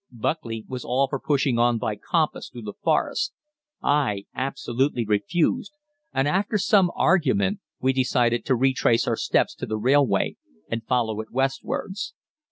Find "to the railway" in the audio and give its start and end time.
9.57-10.37